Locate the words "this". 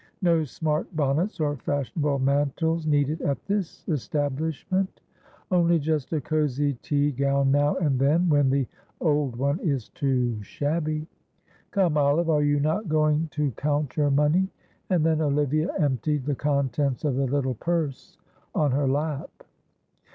3.45-3.87